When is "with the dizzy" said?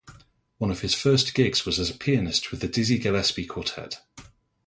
2.49-2.97